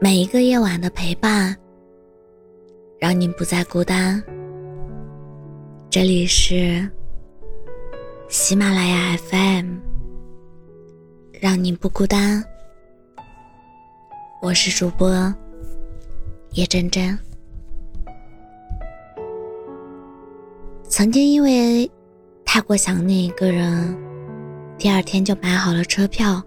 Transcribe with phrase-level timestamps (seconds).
[0.00, 1.56] 每一个夜晚的陪伴，
[2.98, 4.22] 让你不再孤单。
[5.88, 6.88] 这里是
[8.28, 9.76] 喜马拉雅 FM，
[11.40, 12.42] 让你不孤单。
[14.40, 15.32] 我是主播
[16.52, 17.16] 叶真真。
[20.88, 21.90] 曾经因为
[22.44, 23.96] 太过想念一个人，
[24.76, 26.42] 第二天就买好了车票，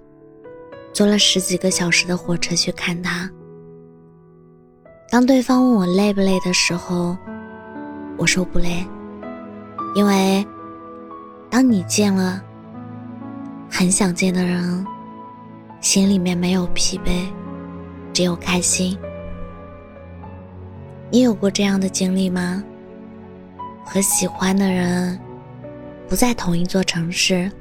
[0.96, 3.29] 坐了十几个小时的火车去看他。
[5.10, 7.18] 当对方问我累不累的时候，
[8.18, 8.87] 我说不累，
[9.93, 10.47] 因为
[11.50, 12.42] 当你见了
[13.70, 14.86] 很想见的人，
[15.82, 17.28] 心里面没有疲惫，
[18.14, 18.98] 只有开心。
[21.12, 22.64] 你有过这样的经历吗？
[23.84, 25.20] 和喜欢的人
[26.07, 27.51] 不在同一座城市，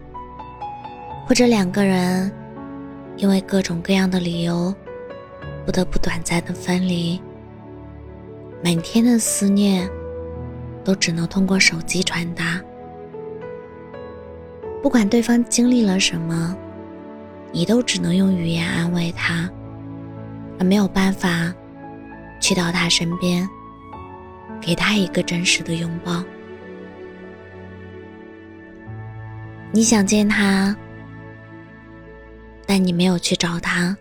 [1.26, 2.32] 或者两个人
[3.16, 4.74] 因为各种各样的理由
[5.64, 7.20] 不得不短暂的分离，
[8.62, 9.88] 每天的思念
[10.84, 12.60] 都只能通过手机传达。
[14.82, 16.56] 不管对方经历了什么，
[17.52, 19.50] 你都只能用语言安慰他，
[20.58, 21.54] 而没有办法
[22.40, 23.48] 去到他身边。
[24.60, 26.24] 给他一个真实的拥抱。
[29.72, 30.74] 你想见他，
[32.76, 33.96] 但你没有去找他。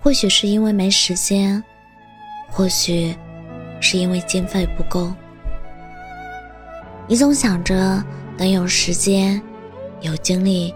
[0.00, 1.62] 或许是因为没时间，
[2.48, 3.14] 或许
[3.80, 5.12] 是因为经费不够。
[7.06, 8.04] 你总想着
[8.36, 9.40] 等有时间、
[10.00, 10.74] 有精力、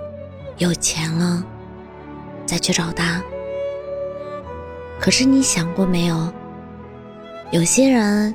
[0.59, 1.45] 有钱了，
[2.47, 3.21] 再去找他。
[5.01, 6.33] 可是你想过没有？
[7.51, 8.33] 有些人，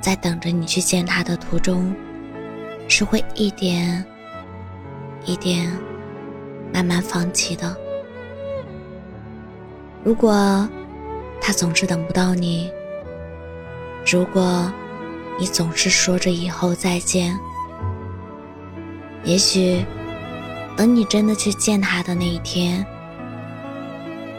[0.00, 1.94] 在等着你去见他的途中，
[2.88, 4.04] 是会一点
[5.24, 5.70] 一点
[6.72, 7.76] 慢慢放弃的。
[10.04, 10.68] 如果
[11.40, 12.70] 他总是等不到你，
[14.10, 14.72] 如果
[15.38, 17.38] 你总是说着以后再见，
[19.24, 19.84] 也许
[20.76, 22.84] 等你真的去见他的那一天，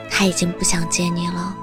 [0.10, 1.56] 他已经不想见你了。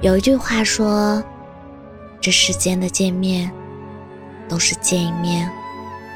[0.00, 1.22] 有一句话说
[2.20, 3.50] ：“这世间的见面，
[4.48, 5.50] 都是见一面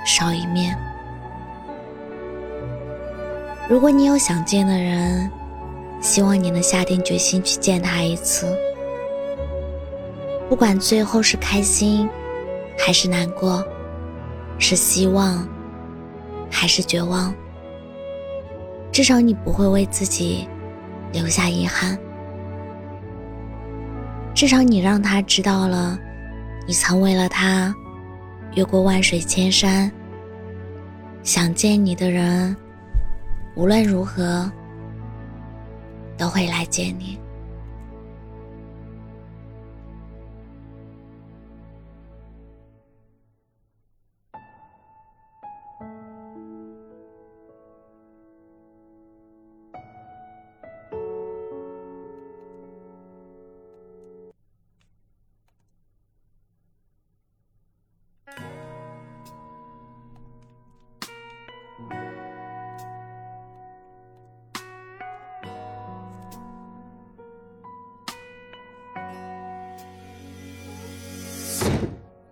[0.05, 0.77] 少一面。”
[3.71, 5.31] 如果你有想见的人，
[6.01, 8.53] 希望你能下定决心去见他一次。
[10.49, 12.11] 不管最后是开心，
[12.77, 13.65] 还是难过，
[14.59, 15.49] 是希望，
[16.51, 17.33] 还是绝望，
[18.91, 20.49] 至少你不会为自己
[21.13, 21.97] 留下遗憾。
[24.35, 25.97] 至少你让他知道了，
[26.67, 27.73] 你曾为了他
[28.57, 29.89] 越过万水千山。
[31.23, 32.57] 想见你的人，
[33.55, 34.51] 无论如何
[36.17, 37.19] 都会来见你。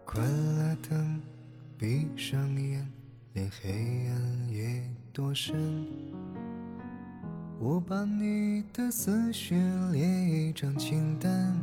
[0.04, 1.20] 关了灯，
[1.76, 2.86] 闭上眼，
[3.34, 4.82] 连黑暗也
[5.12, 5.86] 多深。
[7.60, 9.54] 我把你的思绪
[9.92, 11.56] 列一张清单，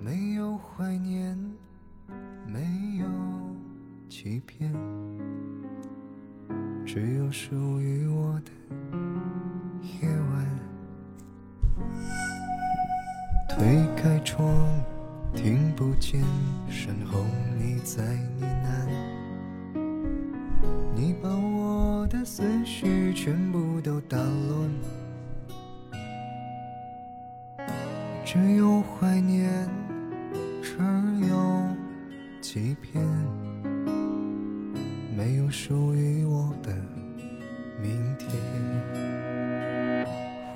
[0.00, 1.38] 没有怀念，
[2.46, 3.06] 没有
[4.08, 4.72] 欺骗，
[6.84, 8.50] 只有属于我的
[13.54, 14.44] 推开窗。
[15.32, 16.22] 听不见
[16.68, 17.24] 身后
[17.58, 18.02] 你在
[18.38, 19.78] 呢喃，
[20.94, 24.70] 你把我的思绪全部都打乱，
[28.24, 29.68] 只有怀念，
[30.62, 30.76] 只
[31.28, 31.66] 有
[32.40, 33.04] 欺骗，
[35.16, 36.72] 没有属于我的
[37.82, 38.30] 明天。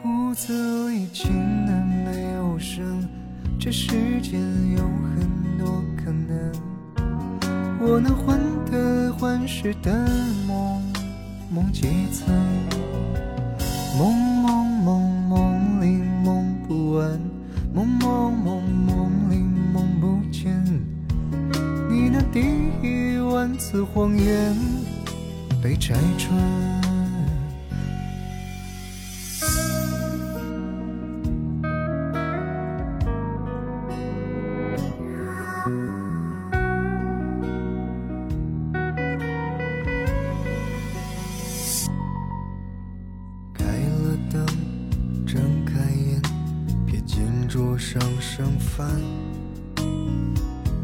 [0.05, 1.58] 屋子里静。
[3.61, 4.41] 这世间
[4.77, 6.53] 有很多可能，
[7.81, 8.39] 我能患
[8.71, 9.93] 得患失的
[10.47, 10.81] 梦，
[11.51, 12.33] 梦几层？
[13.99, 15.87] 梦梦梦梦里
[16.25, 17.21] 梦不完，
[17.75, 19.39] 梦梦梦梦里
[19.73, 20.65] 梦不见。
[21.91, 22.41] 你那第
[22.81, 24.55] 一万次谎言，
[25.61, 26.88] 被拆穿。
[47.79, 48.87] 上剩饭。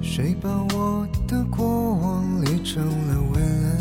[0.00, 3.76] 谁把我的过往列成了文案？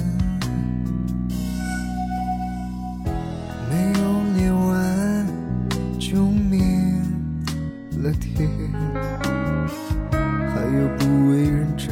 [3.70, 4.02] 没有
[4.36, 5.28] 列完
[6.00, 6.60] 就灭
[8.02, 8.50] 了天，
[10.12, 11.90] 还有不为人知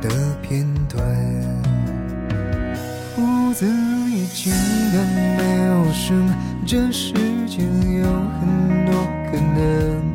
[0.00, 0.08] 的
[0.42, 1.04] 片段。
[3.18, 4.52] 屋子已静
[4.92, 5.04] 的
[5.36, 6.32] 没有声，
[6.64, 7.12] 这世
[7.48, 7.66] 间
[7.98, 8.06] 有
[8.38, 8.94] 很多
[9.30, 10.05] 可能。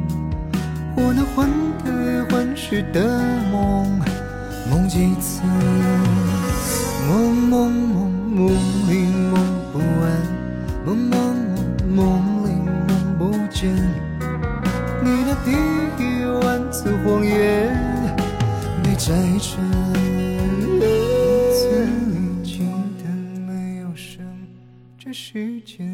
[1.13, 1.49] 那患
[1.83, 3.01] 得患失的
[3.51, 3.99] 梦，
[4.69, 5.41] 梦几次，
[7.07, 8.47] 梦梦梦梦
[8.87, 8.93] 里
[9.29, 9.33] 梦
[9.73, 10.09] 不完，
[10.85, 11.35] 梦梦
[11.89, 12.49] 梦梦里
[12.87, 13.21] 梦不
[13.53, 13.75] 见。
[15.03, 15.51] 你的第
[16.01, 16.03] 一
[16.45, 17.75] 万次谎言
[18.81, 19.51] 被摘穿。
[20.77, 20.81] 屋
[21.51, 21.59] 子
[22.07, 22.49] 里静
[22.97, 23.03] 的
[23.45, 23.49] 没
[23.81, 24.23] 有声，
[24.97, 25.90] 这世间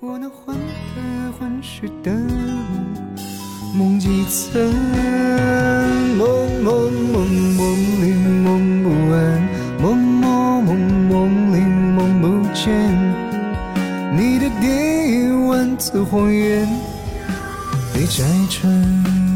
[0.00, 2.86] 我那患得患失的梦，
[3.74, 4.62] 梦几层，
[6.16, 8.12] 梦梦梦梦里
[8.44, 9.18] 梦不完，
[9.82, 10.78] 梦梦梦
[11.08, 11.58] 梦里
[11.96, 12.70] 梦不见。
[14.16, 14.66] 你的第
[15.10, 16.68] 一万次谎言
[17.92, 19.27] 被拆穿。